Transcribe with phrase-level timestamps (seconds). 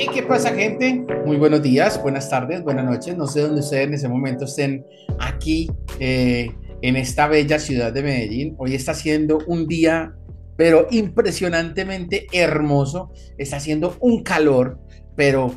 [0.00, 1.04] ¿Y qué pasa, gente?
[1.26, 3.18] Muy buenos días, buenas tardes, buenas noches.
[3.18, 4.86] No sé dónde ustedes en ese momento estén
[5.18, 6.50] aquí eh,
[6.80, 8.54] en esta bella ciudad de Medellín.
[8.56, 10.14] Hoy está siendo un día,
[10.56, 13.12] pero impresionantemente hermoso.
[13.36, 14.80] Está haciendo un calor,
[15.16, 15.52] pero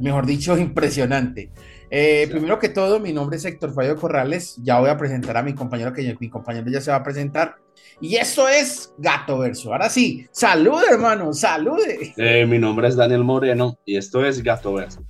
[0.00, 1.50] mejor dicho, impresionante.
[1.90, 4.56] Eh, primero que todo, mi nombre es Héctor Fallo Corrales.
[4.62, 7.56] Ya voy a presentar a mi compañero, que mi compañero ya se va a presentar.
[8.00, 9.72] Y esto es Gato Verso.
[9.72, 12.12] Ahora sí, salude, hermano, salude.
[12.16, 15.02] Eh, mi nombre es Daniel Moreno y esto es Gato Verso.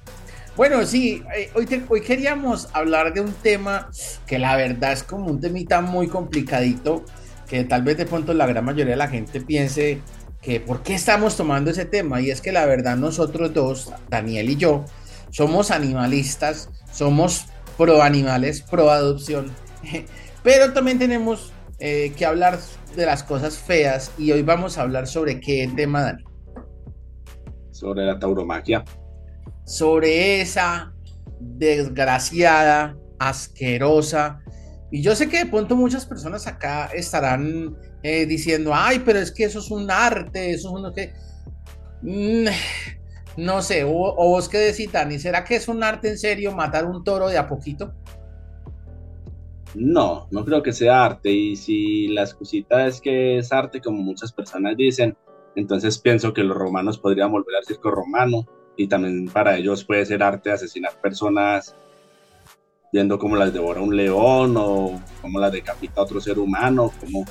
[0.56, 3.90] Bueno, sí, eh, hoy, hoy queríamos hablar de un tema
[4.26, 7.04] que la verdad es como un temita muy complicadito,
[7.48, 10.00] que tal vez de pronto la gran mayoría de la gente piense
[10.40, 12.20] que por qué estamos tomando ese tema.
[12.20, 14.84] Y es que la verdad nosotros dos, Daniel y yo,
[15.30, 17.46] somos animalistas, somos
[17.76, 19.50] pro animales, pro adopción,
[20.42, 22.58] pero también tenemos eh, que hablar
[22.96, 26.24] de las cosas feas y hoy vamos a hablar sobre qué tema, Dani.
[27.70, 28.84] Sobre la tauromaquia.
[29.64, 30.92] Sobre esa
[31.38, 34.40] desgraciada, asquerosa.
[34.90, 39.30] Y yo sé que de pronto muchas personas acá estarán eh, diciendo, ay, pero es
[39.30, 41.12] que eso es un arte, eso es uno que...
[42.02, 42.48] Mm,
[43.38, 46.84] no sé, o, vos qué decís, Dani, ¿será que es un arte en serio matar
[46.84, 47.94] un toro de a poquito?
[49.76, 51.30] No, no creo que sea arte.
[51.30, 55.16] Y si la excusita es que es arte, como muchas personas dicen,
[55.54, 58.44] entonces pienso que los romanos podrían volver al circo romano.
[58.76, 61.76] Y también para ellos puede ser arte asesinar personas
[62.92, 67.24] viendo cómo las devora un león o cómo las decapita otro ser humano, como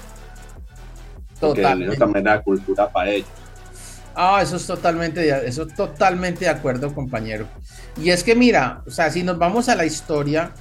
[1.38, 1.96] Totalmente.
[1.96, 3.47] eso también era cultura para ellos.
[4.20, 7.48] Ah, eso es totalmente, eso totalmente de acuerdo, compañero.
[8.02, 10.54] Y es que mira, o sea, si nos vamos a la historia,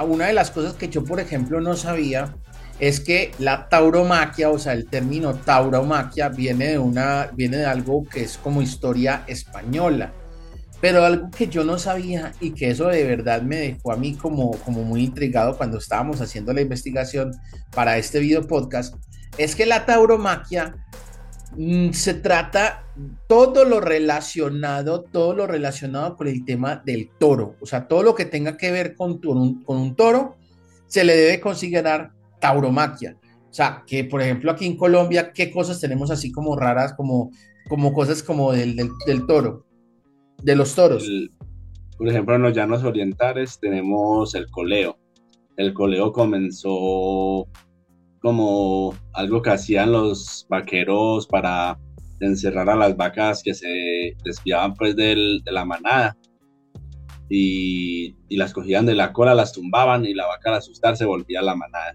[0.00, 2.34] una de las cosas que yo, por ejemplo, no sabía
[2.80, 8.04] es que la tauromaquia, o sea, el término tauromaquia viene de una, viene de algo
[8.04, 10.12] que es como historia española.
[10.80, 14.16] Pero algo que yo no sabía y que eso de verdad me dejó a mí
[14.16, 17.30] como, como muy intrigado cuando estábamos haciendo la investigación
[17.70, 18.96] para este video podcast,
[19.38, 20.74] es que la tauromaquia
[21.92, 22.86] se trata
[23.28, 27.56] todo lo relacionado, todo lo relacionado con el tema del toro.
[27.60, 30.36] O sea, todo lo que tenga que ver con, un, con un toro
[30.86, 33.16] se le debe considerar tauromaquia.
[33.50, 37.30] O sea, que por ejemplo aquí en Colombia, ¿qué cosas tenemos así como raras, como,
[37.68, 39.64] como cosas como del, del, toro,
[40.42, 41.08] de los toros?
[41.96, 44.98] por ejemplo, en los llanos orientales tenemos el coleo.
[45.56, 47.46] El coleo comenzó
[48.24, 51.78] como algo que hacían los vaqueros para
[52.20, 56.16] encerrar a las vacas que se desviaban pues de la manada
[57.28, 61.42] y, las cogían de la cola, las tumbaban y la vaca al asustarse volvía a
[61.42, 61.94] la manada.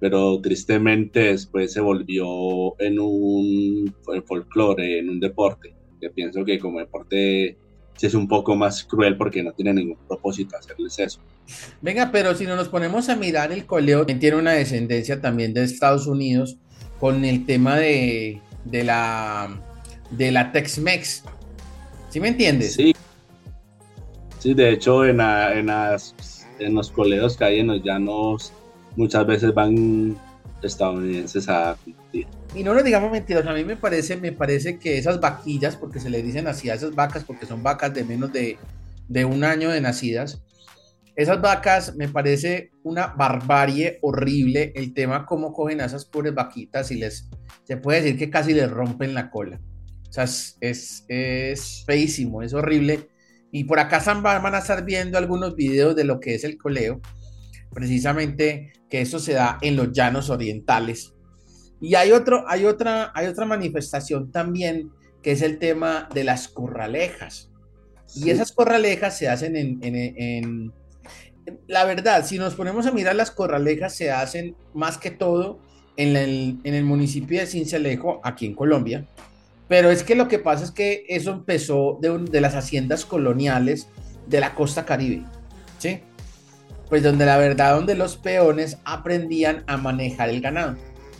[0.00, 3.94] Pero tristemente después se volvió en un
[4.26, 7.56] folclore, en un deporte, que pienso que como deporte
[8.02, 11.20] es un poco más cruel porque no tiene ningún propósito hacerles eso.
[11.80, 15.64] Venga, pero si no nos ponemos a mirar, el coleo tiene una descendencia también de
[15.64, 16.56] Estados Unidos
[17.00, 19.60] con el tema de, de la,
[20.10, 21.22] de la Tex-Mex.
[22.10, 22.74] ¿Sí me entiendes?
[22.74, 22.94] Sí.
[24.38, 25.70] Sí, de hecho, en, en,
[26.58, 28.52] en los coleos que hay en los llanos,
[28.96, 30.16] muchas veces van
[30.62, 32.26] estadounidenses a competir.
[32.54, 36.00] Y no nos digamos mentiras, a mí me parece, me parece que esas vaquillas, porque
[36.00, 38.58] se le dicen así a esas vacas, porque son vacas de menos de,
[39.08, 40.42] de un año de nacidas,
[41.16, 46.90] esas vacas me parece una barbarie horrible el tema cómo cogen a esas pobres vaquitas
[46.90, 47.30] y les,
[47.64, 49.58] se puede decir que casi les rompen la cola.
[50.08, 53.08] O sea, es, es, feísimo, es horrible.
[53.50, 57.00] Y por acá van a estar viendo algunos videos de lo que es el coleo,
[57.76, 61.12] precisamente que eso se da en los llanos orientales.
[61.80, 64.90] Y hay, otro, hay, otra, hay otra manifestación también,
[65.22, 67.52] que es el tema de las corralejas.
[68.14, 70.72] Y esas corralejas se hacen en
[71.66, 75.60] la verdad, si nos ponemos a mirar las corralejas, se hacen más que todo
[75.96, 79.06] en el, municipio de Cincelejo, aquí en Colombia.
[79.68, 83.88] Pero es que lo que pasa es que eso empezó de, las haciendas coloniales
[84.26, 85.24] de la costa caribe,
[85.78, 86.00] ¿sí?
[86.88, 90.76] Pues donde la verdad, donde los peones aprendían a manejar el ganado.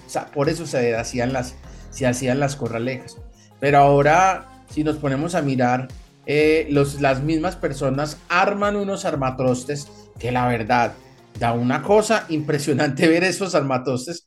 [0.06, 1.56] O sea, por eso se hacían las,
[1.90, 3.16] se hacían las corralejas.
[3.58, 5.88] Pero ahora, si nos ponemos a mirar,
[6.26, 10.94] eh, los, las mismas personas arman unos armatrostes que la verdad
[11.38, 14.26] da una cosa impresionante ver esos armatostes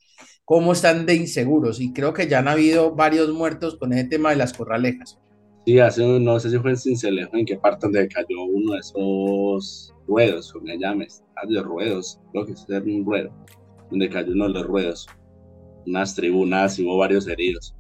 [0.50, 4.32] cómo están de inseguros y creo que ya han habido varios muertos con ese tema
[4.32, 5.20] de las corralejas.
[5.64, 8.80] Sí, hace no sé si fue en Cincelejo en qué parte donde cayó uno de
[8.80, 13.32] esos ruedos, me llames, de ruedos, creo que es un ruedo,
[13.90, 15.08] donde cayó uno de los ruedos,
[15.86, 17.76] unas tribunas y hubo varios heridos.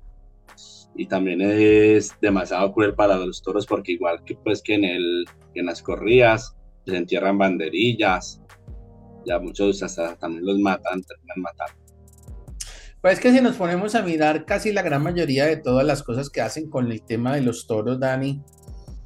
[0.95, 5.25] y también es demasiado cruel para los toros porque igual que pues que en, el,
[5.53, 8.41] en las corridas se entierran banderillas,
[9.25, 11.79] ya muchos hasta también los matan, terminan matando.
[13.01, 16.03] Pues es que si nos ponemos a mirar casi la gran mayoría de todas las
[16.03, 18.41] cosas que hacen con el tema de los toros, Dani,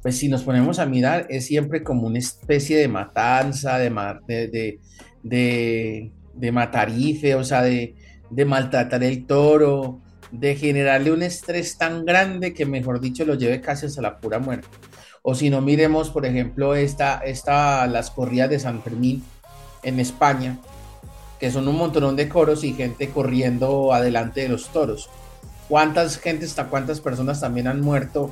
[0.04, 4.78] pues si nos ponemos a mirar es siempre como una especie de matanza, de,
[5.22, 7.94] de, de, matarife, o sea, de,
[8.46, 13.86] maltratar el toro, de generarle un estrés tan grande que, mejor dicho, lo lleve casi
[13.86, 14.68] hasta la pura muerte.
[15.22, 19.24] O si no, miremos, por ejemplo, esta, esta, las corridas de San Fermín
[19.82, 20.58] en España,
[21.40, 25.08] que son un montón de coros y gente corriendo adelante de los toros.
[25.66, 28.30] ¿Cuántas gente, hasta cuántas personas también han muerto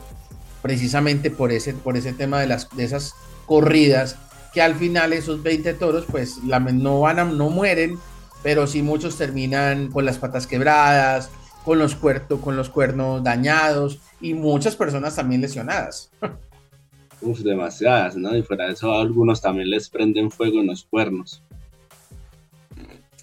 [0.62, 3.14] precisamente por ese, por ese tema de, las, de esas
[3.46, 4.16] corridas?
[4.54, 7.98] Que al final esos 20 toros, pues la, no, van a, no mueren,
[8.42, 11.30] pero sí muchos terminan con las patas quebradas,
[11.64, 16.10] con los, con los cuernos dañados y muchas personas también lesionadas.
[17.22, 18.36] Uf, demasiadas, ¿no?
[18.36, 21.40] Y fuera de eso, a algunos también les prenden fuego en los cuernos.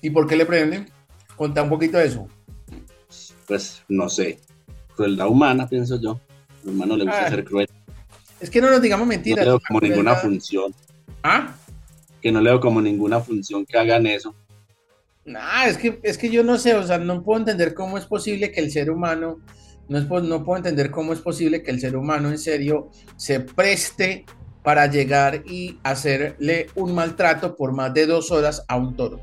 [0.01, 0.87] ¿Y por qué le prenden?
[1.35, 2.27] Conta un poquito de eso.
[3.45, 4.39] Pues no sé.
[4.95, 6.19] Crueldad humana, pienso yo.
[6.63, 7.29] Al humano le gusta ah.
[7.29, 7.69] ser cruel.
[8.39, 9.45] Es que no nos digamos mentiras.
[9.45, 10.73] No leo como ninguna función.
[11.23, 11.55] ¿Ah?
[12.21, 14.35] Que no leo como ninguna función que hagan eso.
[15.25, 18.05] Nah, es que, es que yo no sé, o sea, no puedo entender cómo es
[18.05, 19.39] posible que el ser humano,
[19.87, 23.39] no, es, no puedo entender cómo es posible que el ser humano en serio se
[23.39, 24.25] preste
[24.63, 29.19] para llegar y hacerle un maltrato por más de dos horas a un toro.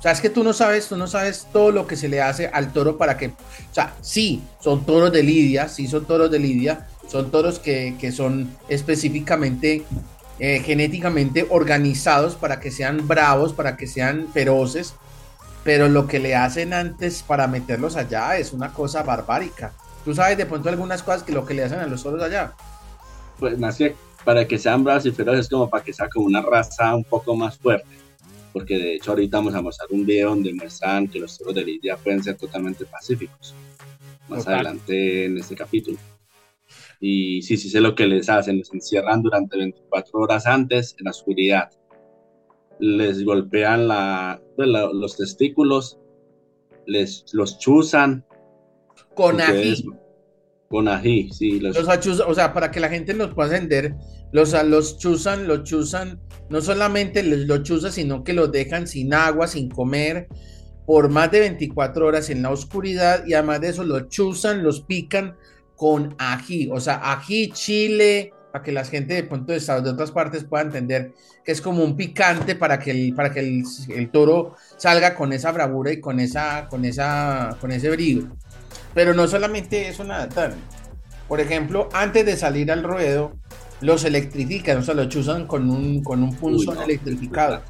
[0.00, 2.22] O sea, es que tú no sabes, tú no sabes todo lo que se le
[2.22, 3.34] hace al toro para que, o
[3.74, 8.50] sea, sí, son toros de lidia, sí son toros de lidia, son toros que, son
[8.70, 9.84] específicamente,
[10.38, 14.94] eh, genéticamente organizados para que sean bravos, para que sean feroces,
[15.64, 19.72] pero lo que le hacen antes para meterlos allá es una cosa barbárica.
[20.02, 22.54] ¿Tú sabes de pronto algunas cosas que lo que le hacen a los toros allá?
[23.38, 23.94] Pues más que
[24.24, 27.36] para que sean bravos y feroces, como para que sea como una raza un poco
[27.36, 27.99] más fuerte
[28.52, 31.64] porque de hecho ahorita vamos a mostrar un video donde muestran que los toros de
[31.64, 33.54] lidia pueden ser totalmente pacíficos,
[34.28, 35.98] más adelante en este capítulo.
[37.00, 41.04] Y sí, sí sé lo que les hacen, los encierran durante 24 horas antes en
[41.04, 41.70] la oscuridad,
[42.78, 45.98] les golpean la, pues, los testículos,
[46.86, 48.24] les los chuzan.
[49.14, 49.84] Con ají.
[50.68, 51.60] Con ají, sí.
[51.60, 51.76] Los...
[51.76, 53.94] o sea, para que la gente los pueda entender,
[54.32, 59.14] los, los chuzan, los chuzan, no solamente los, los chuzan, sino que los dejan sin
[59.14, 60.28] agua, sin comer,
[60.86, 64.80] por más de 24 horas en la oscuridad y además de eso los chuzan, los
[64.80, 65.36] pican
[65.76, 70.10] con ají, o sea, ají, chile, para que la gente de punto de de otras
[70.10, 74.10] partes pueda entender que es como un picante para que el, para que el, el,
[74.10, 78.28] toro salga con esa bravura y con esa, con esa, con ese brillo.
[78.94, 80.54] Pero no solamente eso nada, tal.
[81.28, 83.39] Por ejemplo, antes de salir al ruedo,
[83.80, 87.62] los electrifican, o sea, los chuzan con un, con un punzón electrificado.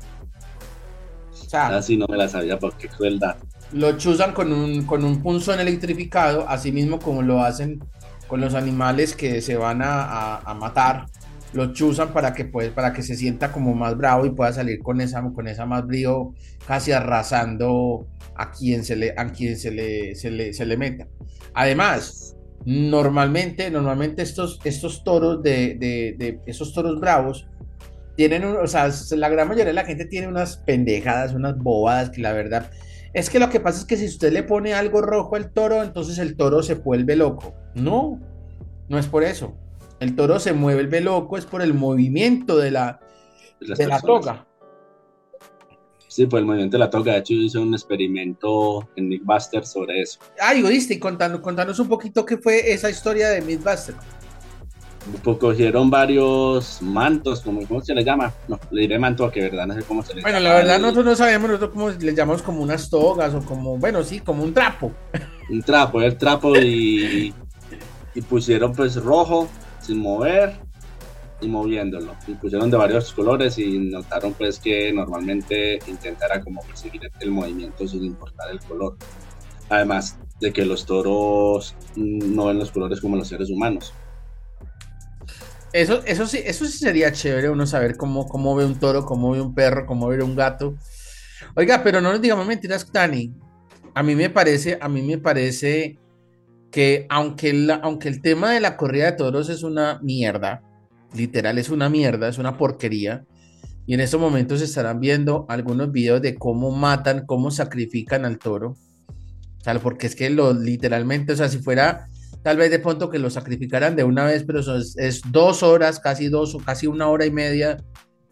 [1.33, 3.37] O sea, así no me la sabía porque crueldad.
[3.73, 7.81] Lo chuzan con un, con un punzón electrificado, así mismo como lo hacen
[8.27, 11.07] con los animales que se van a, a, matar.
[11.53, 14.81] Lo chuzan para que, pues, para que se sienta como más bravo y pueda salir
[14.81, 16.33] con esa, con esa más brío,
[16.65, 21.09] casi arrasando a quien se le, a quien se le, se le, se le meta.
[21.55, 27.49] Además, Normalmente, normalmente estos, estos toros de, de, esos toros bravos
[28.17, 32.21] tienen, o sea, la gran mayoría de la gente tiene unas pendejadas, unas bobadas que
[32.21, 32.71] la verdad
[33.13, 35.83] es que lo que pasa es que si usted le pone algo rojo al toro,
[35.83, 37.55] entonces el toro se vuelve loco.
[37.75, 38.21] No,
[38.89, 39.57] no es por eso.
[39.99, 43.01] El toro se mueve loco, es por el movimiento de la,
[43.61, 44.47] de la toga.
[46.11, 50.03] Sí, pues el movimiento de la toga, de hecho hice un experimento en Mythbusters sobre
[50.03, 50.19] eso.
[50.41, 53.97] Ay, oíste, contanos, contanos un poquito qué fue esa historia de Mythbusters.
[55.23, 58.35] Pues cogieron varios mantos, como, ¿cómo se le llama?
[58.49, 60.33] No, le diré manto, que verdad no sé cómo se le llama.
[60.33, 63.79] Bueno, la verdad nosotros no sabemos, nosotros cómo le llamamos como unas togas o como,
[63.79, 64.91] bueno, sí, como un trapo.
[65.49, 67.33] Un trapo, el trapo y,
[68.17, 69.49] y pusieron pues rojo,
[69.81, 70.59] sin mover,
[71.41, 72.15] y moviéndolo.
[72.27, 77.87] Y pusieron de varios colores y notaron pues que normalmente intentara como perseguir el movimiento
[77.87, 78.97] sin importar el color.
[79.69, 83.93] Además de que los toros no ven los colores como los seres humanos.
[85.73, 89.31] Eso, eso, sí, eso sí sería chévere uno saber cómo, cómo ve un toro, cómo
[89.31, 90.75] ve un perro, cómo ve un gato.
[91.55, 93.33] Oiga, pero no nos digamos mentiras, Tani.
[93.95, 95.99] A mí me parece, a mí me parece
[96.71, 100.63] que aunque, aunque el tema de la corrida de toros es una mierda,
[101.15, 103.25] literal es una mierda, es una porquería.
[103.87, 108.77] Y en estos momentos estarán viendo algunos videos de cómo matan, cómo sacrifican al toro.
[109.61, 112.09] O sea, porque es que lo literalmente, o sea, si fuera
[112.43, 116.01] tal vez de pronto que lo sacrificaran de una vez, pero eso es, dos horas,
[116.01, 117.77] casi dos, o casi una hora y media,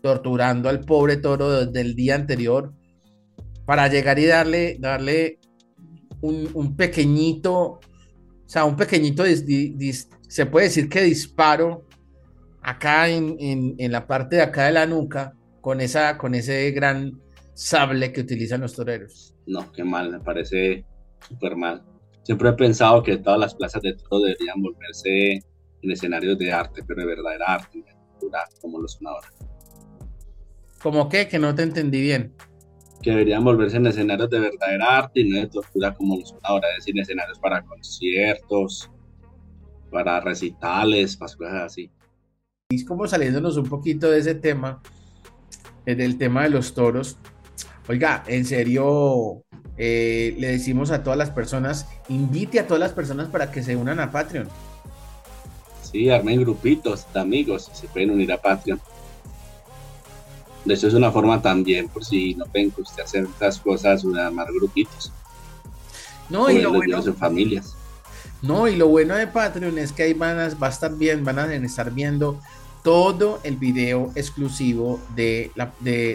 [0.02, 2.72] torturando al pobre toro desde el día anterior
[3.66, 5.40] para llegar y darle, darle
[6.20, 7.80] un, pequeñito, o
[8.46, 9.24] sea, un pequeñito,
[10.28, 11.87] se puede decir que disparo
[12.68, 13.36] acá en,
[13.78, 17.18] en, la parte de acá de la nuca con, esa, con ese gran
[17.54, 19.34] sable que utilizan los toreros.
[19.46, 20.84] No, qué mal, me parece
[21.26, 21.82] súper mal.
[22.22, 25.42] Siempre he pensado que todas las plazas de toro deberían volverse
[25.82, 27.82] en escenarios de arte, pero de verdadera arte,
[28.60, 29.28] como lo son ahora.
[30.82, 31.26] ¿Cómo qué?
[31.26, 32.34] Que no te entendí bien.
[33.02, 36.38] Que deberían volverse en escenarios de verdadera arte y no de tortura como lo son
[36.42, 38.90] ahora, es decir, escenarios para conciertos,
[39.90, 41.90] para recitales, para cosas así.
[42.70, 44.82] Y como saliéndonos un poquito de ese tema,
[45.86, 47.16] del tema de los toros,
[47.88, 49.42] oiga, en serio,
[49.78, 53.74] eh, le decimos a todas las personas, invite a todas las personas para que se
[53.74, 54.48] unan a Patreon.
[55.80, 58.78] Sí, armen grupitos de amigos, se pueden unir a Patreon.
[60.66, 64.04] De hecho, es una forma también, por si no ven que usted hacer estas cosas,
[64.04, 65.10] armar grupitos.
[66.28, 67.02] No, y lo bueno.
[67.14, 67.77] familias.
[68.42, 71.54] No, y lo bueno de Patreon es que ahí van a, estar bien, van a
[71.54, 72.40] estar viendo
[72.84, 75.50] todo el video exclusivo de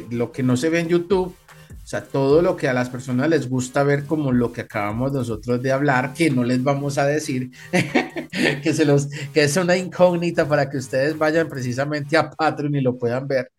[0.09, 1.35] lo que no se ve en YouTube
[1.83, 5.11] o sea, todo lo que a las personas les gusta ver como lo que acabamos
[5.11, 7.51] nosotros de hablar, que no les vamos a decir,
[8.63, 12.81] que, se los, que es una incógnita para que ustedes vayan precisamente a Patreon y
[12.81, 13.51] lo puedan ver.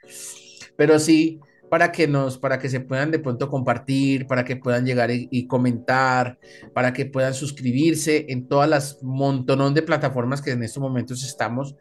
[0.75, 1.39] Pero sí,
[1.71, 5.47] para que nos, para que se puedan de pronto compartir, para que puedan llegar y,
[5.47, 6.39] comentar,
[6.73, 11.75] para que puedan suscribirse en todas las montonón de plataformas que en estos momentos estamos,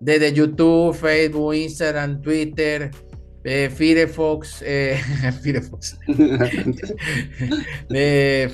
[0.00, 2.90] desde YouTube, Facebook, Instagram, Twitter,
[3.44, 4.98] eh, Firefox, eh,
[5.42, 5.98] Firefox,
[7.90, 8.50] eh,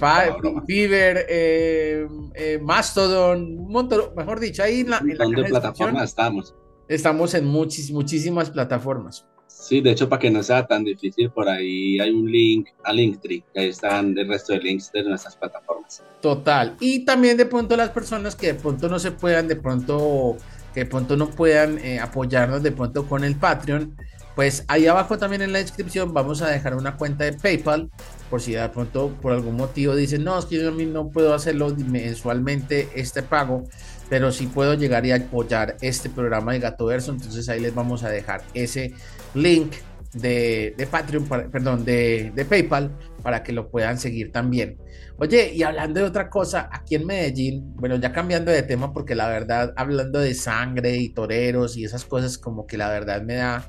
[0.67, 6.55] Fiverr, eh, eh, Mastodon, un montón, mejor dicho, ahí en la, en la plataformas estamos?
[6.89, 9.25] Estamos en muchis, muchísimas plataformas.
[9.61, 12.95] Sí, de hecho, para que no sea tan difícil, por ahí hay un link a
[12.95, 16.03] Linktree, que ahí están el resto de links de nuestras plataformas.
[16.23, 16.77] Total.
[16.81, 20.37] Y también de pronto las personas que de pronto no se puedan, de pronto,
[20.73, 23.95] que de pronto no puedan apoyarnos de pronto con el Patreon,
[24.35, 27.91] pues ahí abajo también en la descripción vamos a dejar una cuenta de PayPal
[28.31, 31.75] por si de pronto por algún motivo dicen, no, es que yo no puedo hacerlo
[31.77, 33.65] mensualmente este pago,
[34.11, 38.03] pero sí puedo llegar y apoyar este programa de Gato Verso, entonces ahí les vamos
[38.03, 38.93] a dejar ese
[39.35, 39.73] link
[40.13, 42.91] de, Patreon, perdón, de, de, PayPal
[43.23, 44.77] para que lo puedan seguir también.
[45.19, 49.15] Oye, y hablando de otra cosa, aquí en Medellín, bueno, ya cambiando de tema, porque
[49.15, 53.35] la verdad, hablando de sangre y toreros y esas cosas, como que la verdad me
[53.35, 53.65] da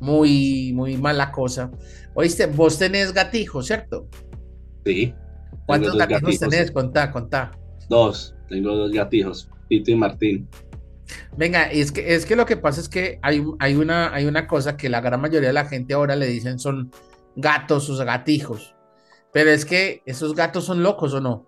[0.00, 1.70] muy, muy mala cosa.
[2.14, 4.08] Oíste, vos tenés gatijos, ¿cierto?
[4.86, 5.14] Sí.
[5.66, 6.70] ¿Cuántos gatijos, tenés?
[6.70, 7.52] Contá, contá.
[7.88, 10.48] Dos, tengo dos gatijos, Pito y Martín.
[11.36, 14.46] Venga, es que, es que lo que pasa es que hay, hay, una, hay una
[14.46, 16.90] cosa que la gran mayoría de la gente ahora le dicen son
[17.36, 18.74] gatos o gatijos.
[19.32, 21.46] Pero es que esos gatos son locos o no.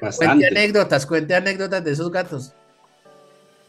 [0.00, 0.46] Bastante.
[0.46, 2.54] Cuente anécdotas, cuente anécdotas de esos gatos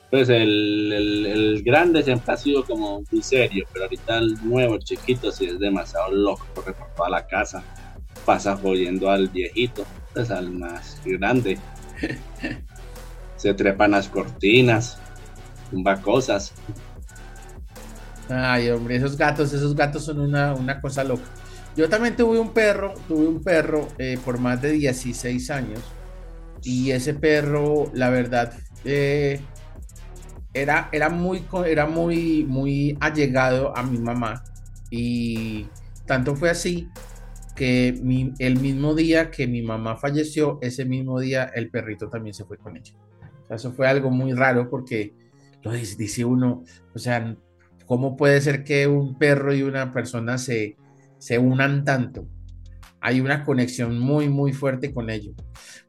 [0.09, 5.31] pues el, el, grande siempre ha sido como muy serio, pero ahorita el nuevo, chiquito,
[5.31, 7.63] sí es demasiado loco, corre por toda la casa,
[8.25, 11.57] pasa jodiendo al viejito, pues al más grande.
[13.37, 14.97] Se trepan las cortinas,
[15.71, 16.53] tumba cosas.
[18.29, 21.23] Ay, hombre, esos gatos, esos gatos son una, una cosa loca.
[21.77, 25.79] Yo también tuve un perro, tuve un perro eh, por más de 16 años.
[26.63, 28.51] Y ese perro, la verdad,
[28.83, 29.39] eh,
[30.53, 34.43] era, era, muy, era muy, muy allegado a mi mamá
[34.89, 35.67] y
[36.05, 36.89] tanto fue así
[37.55, 37.89] que
[38.39, 42.57] el mismo día que mi mamá falleció, ese mismo día el perrito también se fue
[42.57, 42.93] con ella.
[43.49, 45.13] Eso fue algo muy raro porque
[45.63, 46.63] lo dice, uno,
[46.93, 47.35] o sea,
[47.85, 50.77] ¿cómo puede ser que un perro y una persona se,
[51.17, 52.27] se unan tanto?
[52.99, 55.35] Hay una conexión muy, muy fuerte con ellos.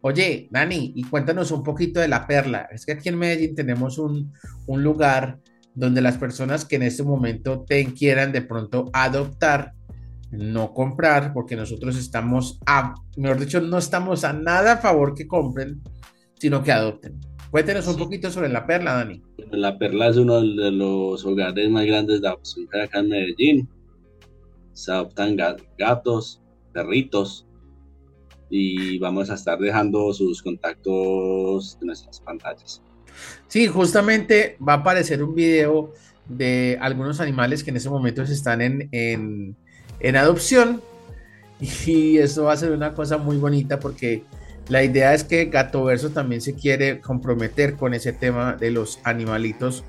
[0.00, 2.68] Oye, Dani, y cuéntanos un poquito de la perla.
[2.70, 4.32] Es que aquí en Medellín tenemos un,
[4.66, 5.38] lugar
[5.74, 9.72] donde las personas que en este momento te quieran de pronto adoptar,
[10.30, 15.26] no comprar, porque nosotros estamos, a, mejor dicho, no estamos a nada a favor que
[15.26, 15.80] compren,
[16.38, 17.18] sino que adopten.
[17.50, 19.22] Cuéntenos un poquito sobre la perla, Dani.
[19.50, 23.68] La perla es uno de los hogares más grandes de adopción acá en Medellín.
[24.72, 25.36] Se adoptan
[25.78, 26.40] gatos,
[26.72, 27.46] perritos,
[28.50, 32.82] y vamos a estar dejando sus contactos en nuestras pantallas.
[33.48, 35.92] Sí, justamente va a aparecer un video
[36.26, 39.56] de algunos animales que en ese momento están en, en,
[40.00, 40.82] en adopción
[41.86, 44.24] Y eso va a ser una cosa muy bonita porque
[44.68, 49.00] la idea es que Gato Verso también se quiere comprometer con ese tema de los
[49.04, 49.82] animalitos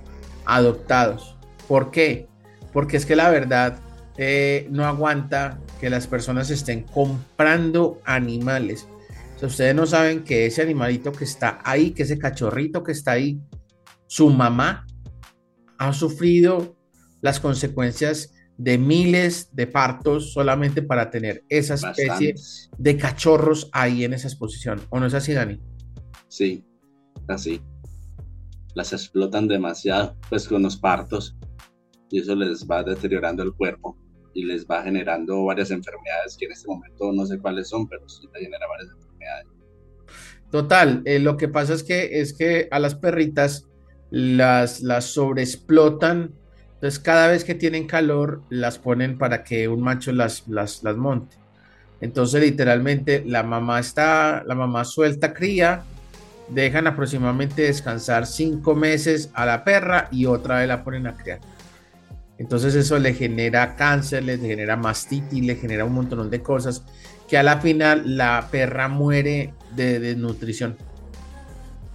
[0.46, 1.38] adoptados.
[1.68, 2.28] ¿Por qué?
[2.72, 3.80] Porque es que la verdad
[4.18, 8.88] eh, no aguanta que las personas estén comprando animales.
[9.42, 13.12] O ustedes no saben que ese animalito que está ahí, que ese cachorrito que está
[13.14, 13.40] ahí,
[14.08, 14.86] su mamá
[15.78, 16.78] ha sufrido
[17.22, 22.36] las consecuencias de miles de partos solamente para tener esa especie
[22.78, 24.82] de cachorros ahí en esa exposición.
[24.90, 25.62] ¿O no es así, Dani?
[26.28, 26.66] Sí,
[27.30, 27.62] así.
[28.76, 31.38] Las explotan demasiado, pues con los partos,
[32.12, 33.98] y eso les va deteriorando el cuerpo
[34.34, 38.08] y les va generando varias enfermedades que en este momento no sé cuáles son, pero
[38.10, 39.48] sí genera varias enfermedades.
[40.52, 43.70] Total, eh, lo que pasa es que es que a las perritas
[44.10, 46.34] las, las sobreexplotan
[46.80, 50.96] entonces, cada vez que tienen calor, las ponen para que un macho las, las, las
[50.96, 51.36] monte.
[52.00, 55.84] Entonces, literalmente, la mamá está, la mamá suelta cría,
[56.48, 61.42] dejan aproximadamente descansar cinco meses a la perra y otra vez la ponen a criar.
[62.38, 66.86] Entonces, eso le genera cáncer, le genera mastitis, le genera un montón de cosas
[67.28, 70.78] que a la final la perra muere de desnutrición.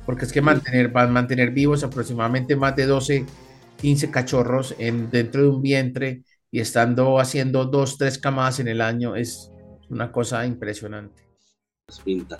[0.04, 3.24] Porque es que mantener, van a mantener vivos aproximadamente más de 12
[3.84, 8.80] 15 cachorros en, dentro de un vientre y estando haciendo dos, tres camadas en el
[8.80, 9.52] año es
[9.90, 11.22] una cosa impresionante.
[12.02, 12.38] Pinta.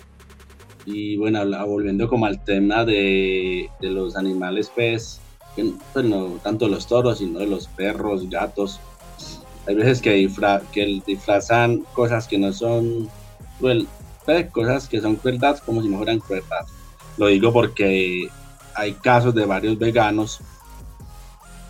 [0.87, 5.21] Y bueno, volviendo como al tema de, de los animales, pues,
[5.93, 8.79] pues, no tanto los toros, sino de los perros, gatos.
[9.67, 10.27] Hay veces que,
[10.71, 13.07] que disfrazan cosas que no son
[13.59, 13.85] pues,
[14.51, 16.65] cosas que son crueldad como si no fueran crueldad.
[17.17, 18.29] Lo digo porque
[18.73, 20.41] hay casos de varios veganos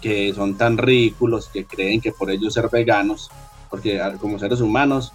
[0.06, 3.32] que son tan ridículos que creen que por ellos ser veganos,
[3.72, 5.12] porque como seres humanos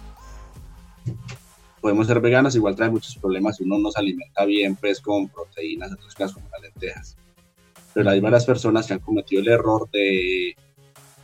[1.79, 5.29] podemos ser veganos, igual trae muchos problemas si uno no se alimenta bien, pues con
[5.29, 7.15] proteínas, otras cosas como las lentejas.
[7.93, 10.57] Pero hay varias personas que han cometido el error de,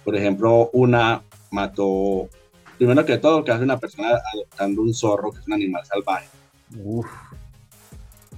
[0.06, 2.30] por ejemplo, una mató,
[2.78, 6.30] primero que todo, que hace una persona adoptando un zorro, que es un animal salvaje.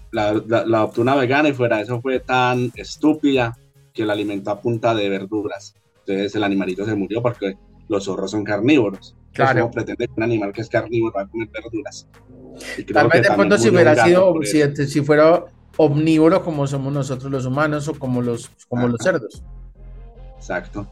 [0.10, 3.56] La, la, la, adoptó una vegana y fuera eso fue tan estúpida
[4.00, 5.76] que la alimentó a punta de verduras.
[6.00, 7.58] Entonces el animalito se murió porque
[7.90, 9.14] los zorros son carnívoros.
[9.34, 9.70] Claro.
[9.70, 12.08] pretende que un animal que es carnívoro va a comer verduras.
[12.94, 14.34] Tal vez de pronto si hubiera sido,
[14.88, 15.44] si, fuera
[15.76, 19.44] omnívoro como somos nosotros los humanos o como los, como los cerdos.
[20.38, 20.88] Exacto.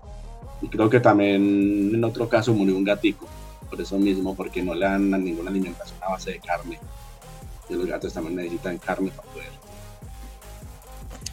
[0.61, 3.25] Y creo que también en otro caso murió un gatico,
[3.69, 6.77] por eso mismo, porque no le dan ninguna alimentación a base de carne.
[7.69, 9.66] Y los gatos también necesitan carne para poder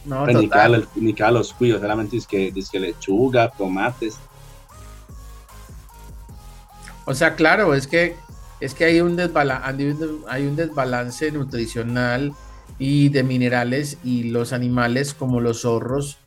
[0.04, 4.16] no, ni, cada, los cuidos, solamente es que, es que lechuga, tomates.
[7.06, 8.16] O sea, claro, es que
[8.60, 12.32] es que hay un, hay un desbalance nutricional
[12.78, 16.18] y de minerales y los animales como los zorros,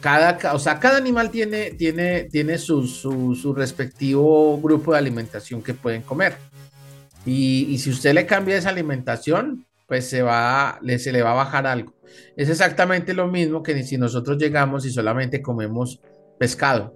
[0.00, 5.74] cada, o sea, cada animal tiene, tiene, tiene su, su, respectivo grupo de alimentación que
[5.74, 6.36] pueden comer.
[7.24, 11.34] Y, y, si usted le cambia esa alimentación, pues se, va, se le va a
[11.34, 11.94] bajar algo.
[12.36, 16.00] Es exactamente lo mismo que si nosotros llegamos y solamente comemos
[16.38, 16.94] pescado.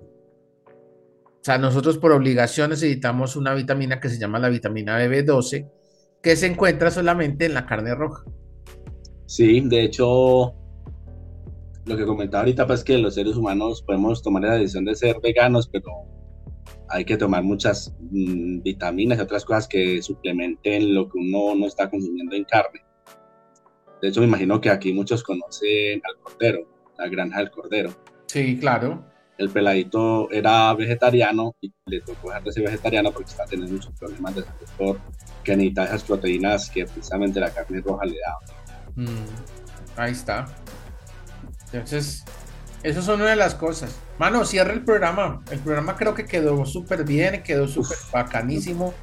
[0.66, 5.70] O sea, nosotros por obligación necesitamos una vitamina que se llama la vitamina B12,
[6.22, 8.24] que se encuentra solamente en la carne roja.
[9.24, 10.54] Sí, de hecho,
[11.86, 15.16] lo que comentaba ahorita, pues que los seres humanos podemos tomar la decisión de ser
[15.22, 15.90] veganos, pero
[16.90, 21.66] hay que tomar muchas mm, vitaminas y otras cosas que suplementen lo que uno no
[21.66, 22.80] está consumiendo en carne.
[24.02, 26.66] De hecho, me imagino que aquí muchos conocen al cordero,
[26.98, 27.90] la granja del cordero.
[28.26, 29.04] Sí, claro.
[29.38, 33.92] El peladito era vegetariano y le tocó dejar de ser vegetariano porque está teniendo muchos
[33.98, 35.00] problemas de salud por
[35.44, 38.36] que necesita esas proteínas que precisamente la carne roja le da.
[38.96, 39.26] Mm,
[39.96, 40.46] ahí está.
[41.72, 42.24] Entonces,
[42.82, 43.94] eso son una de las cosas.
[44.18, 45.42] Mano, cierra el programa.
[45.50, 48.94] El programa creo que quedó súper bien, quedó súper bacanísimo.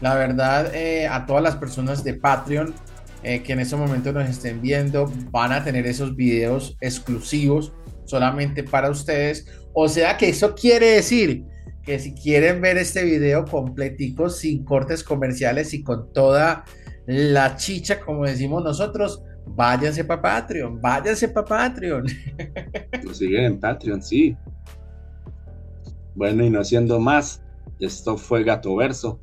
[0.00, 2.74] La verdad, eh, a todas las personas de Patreon,
[3.22, 7.72] eh, que en este momento nos estén viendo van a tener esos videos exclusivos
[8.06, 9.46] solamente para ustedes.
[9.74, 11.44] O sea que eso quiere decir
[11.84, 16.64] que si quieren ver este video completico, sin cortes comerciales y con toda
[17.06, 22.06] la chicha, como decimos nosotros, váyanse para Patreon, váyanse para Patreon.
[23.04, 24.36] Nos siguen en Patreon, sí.
[26.14, 27.42] Bueno, y no haciendo más,
[27.78, 29.20] esto fue Gato Verso.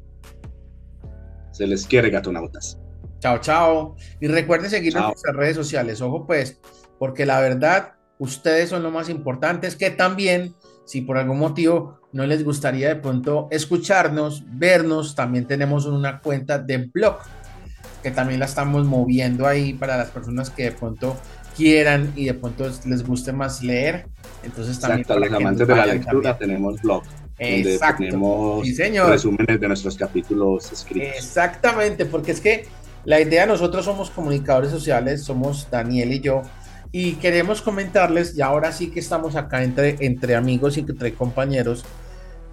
[1.52, 2.80] Se les quiere, gatonautas.
[3.20, 3.96] Chao, chao.
[4.20, 6.02] Y recuerden seguirnos en nuestras redes sociales.
[6.02, 6.60] Ojo, pues,
[7.00, 9.68] porque la verdad, ustedes son lo más importante.
[9.68, 15.46] Es que también, si por algún motivo no les gustaría de pronto escucharnos, vernos, también
[15.46, 17.18] tenemos una cuenta de blog
[18.04, 21.18] que también la estamos moviendo ahí para las personas que de pronto
[21.56, 24.08] quieran y de pronto les guste más leer.
[24.44, 27.04] Entonces también Exacto, los amantes de la lectura tenemos blog.
[27.40, 28.68] Donde tenemos
[29.10, 31.10] resúmenes de nuestros capítulos escritos.
[31.18, 32.66] Exactamente, porque es que
[33.06, 36.42] la idea, nosotros somos comunicadores sociales, somos Daniel y yo,
[36.92, 41.86] y queremos comentarles, y ahora sí que estamos acá entre, entre amigos y entre compañeros,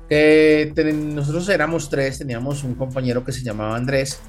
[0.09, 4.21] que nosotros éramos tres, teníamos un compañero que se llamaba Andrés,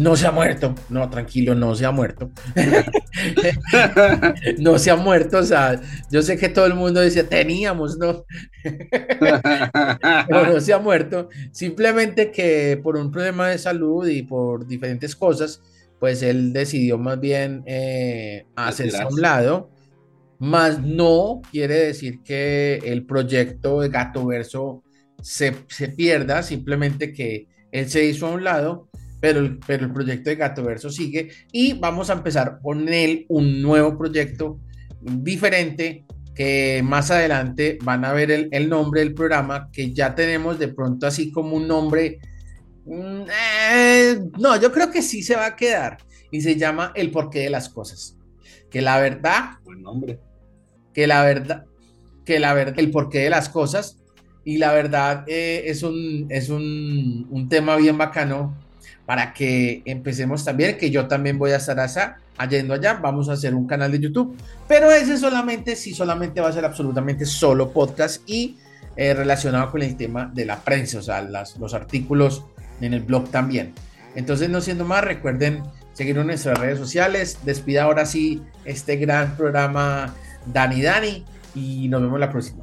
[0.00, 2.30] no se ha muerto, no, tranquilo, no se ha muerto.
[4.58, 5.78] no se ha muerto, o sea,
[6.10, 8.24] yo sé que todo el mundo dice, teníamos, ¿no?
[8.64, 15.14] Pero no se ha muerto, simplemente que por un problema de salud y por diferentes
[15.14, 15.60] cosas,
[15.98, 19.70] pues él decidió más bien eh, hacerse a un lado,
[20.38, 24.82] más no quiere decir que el proyecto de Gato Verso
[25.20, 28.88] se, se pierda, simplemente que él se hizo a un lado
[29.20, 33.26] pero el, pero el proyecto de Gato Verso sigue y vamos a empezar con él
[33.28, 34.58] un nuevo proyecto
[35.00, 36.04] diferente
[36.34, 41.06] que más adelante van a ver el, nombre del programa que ya tenemos de pronto
[41.06, 42.20] así como un nombre
[42.86, 43.22] mm,
[43.72, 45.98] eh, no yo creo que sí se va a quedar
[46.30, 48.16] y se llama el porqué de las cosas.
[48.70, 50.20] Que la verdad buen nombre.
[50.94, 51.64] que la verdad
[52.24, 53.98] que la verdad el porqué de las cosas
[54.44, 58.56] y la verdad eh, es un es un, un tema bien bacano
[59.10, 62.18] para que empecemos también, que yo también voy a estar allá,
[62.48, 64.36] yendo allá, vamos a hacer un canal de YouTube,
[64.68, 68.56] pero ese solamente, sí, solamente va a ser absolutamente solo podcast y
[68.94, 72.44] eh, relacionado con el tema de la prensa, o sea, los artículos
[72.80, 73.72] en el blog también.
[74.14, 79.36] Entonces, no siendo más, recuerden seguirnos en nuestras redes sociales, despida ahora sí este gran
[79.36, 80.14] programa
[80.46, 81.24] Dani Dani
[81.56, 82.62] y nos vemos la próxima.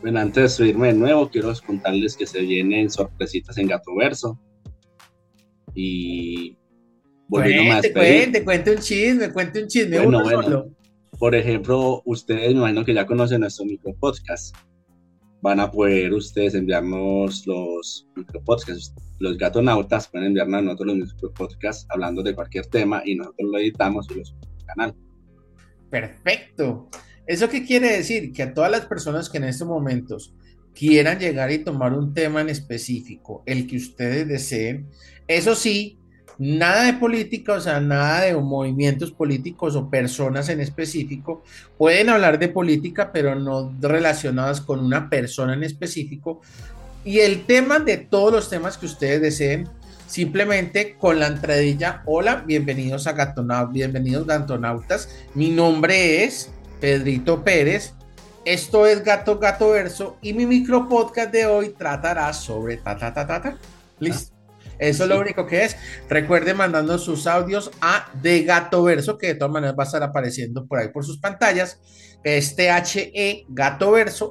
[0.00, 4.40] Bueno, antes de irme de nuevo, quiero contarles que se vienen sorpresitas en Gato Verso
[5.74, 6.56] y
[7.28, 7.86] volviendo más.
[7.92, 9.98] Cuente, cuente un chisme, cuente un chisme.
[9.98, 10.64] Bueno, bueno.
[11.18, 14.54] Por ejemplo, ustedes me imagino que ya conocen nuestro micro podcast.
[15.42, 18.94] Van a poder ustedes enviarnos los micropodcasts.
[19.20, 23.58] Los gatonautas pueden enviarnos a nosotros los micropodcasts hablando de cualquier tema y nosotros lo
[23.58, 24.94] editamos y lo subimos al canal.
[25.90, 26.88] Perfecto.
[27.26, 28.32] ¿Eso qué quiere decir?
[28.32, 30.34] Que a todas las personas que en estos momentos
[30.74, 34.86] quieran llegar y tomar un tema en específico, el que ustedes deseen,
[35.26, 35.98] eso sí,
[36.38, 41.42] nada de política, o sea, nada de movimientos políticos o personas en específico.
[41.78, 46.40] Pueden hablar de política, pero no relacionadas con una persona en específico.
[47.04, 49.68] Y el tema de todos los temas que ustedes deseen,
[50.06, 55.08] simplemente con la entradilla, hola, bienvenidos a Gatonautas, bienvenidos Gatonautas.
[55.34, 57.94] Mi nombre es Pedrito Pérez.
[58.44, 63.14] Esto es Gato Gato Verso y mi micro podcast de hoy tratará sobre ta ta
[63.14, 63.58] ta ta ta.
[63.98, 64.34] Listo.
[64.78, 65.76] Eso es lo único que es.
[66.10, 70.02] Recuerde mandando sus audios a De Gato Verso, que de todas maneras va a estar
[70.02, 71.80] apareciendo por ahí por sus pantallas.
[72.22, 73.46] Es e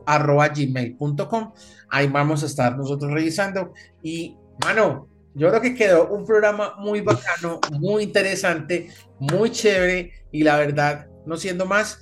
[0.05, 1.53] arroba gmail.com.
[1.89, 3.73] Ahí vamos a estar nosotros revisando.
[4.03, 10.11] Y, mano, yo creo que quedó un programa muy bacano, muy interesante, muy chévere.
[10.31, 11.99] Y la verdad, no siendo más,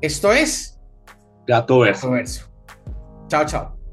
[0.00, 0.73] esto es
[1.46, 2.08] Gato Verso.
[3.28, 3.83] Chao, chao.